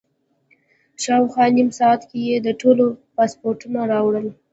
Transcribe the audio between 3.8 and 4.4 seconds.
راوړل.